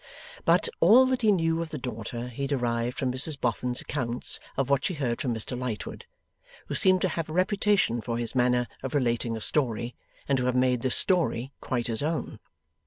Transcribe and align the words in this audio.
But, 0.45 0.67
all 0.79 1.05
that 1.05 1.21
he 1.21 1.31
knew 1.31 1.61
of 1.61 1.69
the 1.69 1.77
daughter 1.77 2.29
he 2.29 2.47
derived 2.47 2.97
from 2.97 3.11
Mrs 3.11 3.39
Boffin's 3.39 3.81
accounts 3.81 4.39
of 4.57 4.67
what 4.67 4.83
she 4.83 4.95
heard 4.95 5.21
from 5.21 5.31
Mr 5.31 5.55
Lightwood, 5.55 6.05
who 6.65 6.73
seemed 6.73 7.01
to 7.01 7.09
have 7.09 7.29
a 7.29 7.33
reputation 7.33 8.01
for 8.01 8.17
his 8.17 8.33
manner 8.33 8.65
of 8.81 8.95
relating 8.95 9.37
a 9.37 9.41
story, 9.41 9.93
and 10.27 10.39
to 10.39 10.45
have 10.45 10.55
made 10.55 10.81
this 10.81 10.95
story 10.95 11.51
quite 11.61 11.85
his 11.85 12.01
own. 12.01 12.39